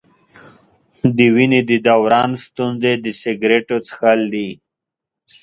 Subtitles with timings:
[1.17, 4.49] د وینې د دوران ستونزې د سګرټو څښل دي.